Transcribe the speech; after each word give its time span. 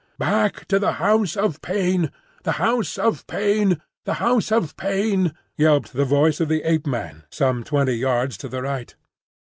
"Back 0.17 0.67
to 0.69 0.79
the 0.79 0.93
House 0.93 1.37
of 1.37 1.61
Pain, 1.61 2.09
the 2.41 2.53
House 2.53 2.97
of 2.97 3.27
Pain, 3.27 3.79
the 4.03 4.15
House 4.15 4.51
of 4.51 4.75
Pain!" 4.75 5.31
yelped 5.57 5.93
the 5.93 6.05
voice 6.05 6.39
of 6.39 6.49
the 6.49 6.63
Ape 6.63 6.87
man, 6.87 7.21
some 7.29 7.63
twenty 7.63 7.93
yards 7.97 8.35
to 8.37 8.49
the 8.49 8.63
right. 8.63 8.95